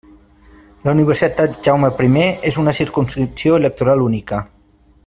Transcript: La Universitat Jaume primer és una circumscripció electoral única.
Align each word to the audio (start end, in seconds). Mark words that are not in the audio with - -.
La 0.87 0.93
Universitat 0.97 1.59
Jaume 1.67 1.91
primer 2.01 2.25
és 2.53 2.59
una 2.65 2.75
circumscripció 2.81 3.61
electoral 3.63 4.05
única. 4.11 4.43